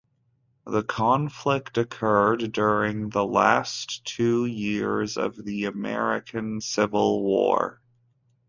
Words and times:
The 0.65 0.81
conflict 0.81 1.77
occurred 1.77 2.53
during 2.53 3.09
the 3.11 3.23
last 3.23 4.03
two 4.03 4.47
years 4.47 5.15
of 5.15 5.35
the 5.45 5.65
American 5.65 6.59
Civil 6.59 7.21
War. 7.21 7.79